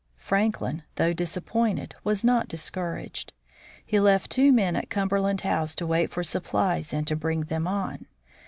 [0.17, 3.33] Franklin, though disappointed, was not discouraged.
[3.85, 7.41] He left two men at Cumberland House to wait for sup plies and to bring
[7.41, 8.07] them on.